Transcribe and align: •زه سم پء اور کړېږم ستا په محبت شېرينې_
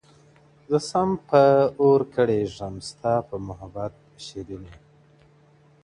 •زه 0.69 0.79
سم 0.89 1.09
پء 1.27 1.49
اور 1.81 2.01
کړېږم 2.15 2.73
ستا 2.89 3.13
په 3.29 3.35
محبت 3.47 3.93
شېرينې_ 4.25 4.75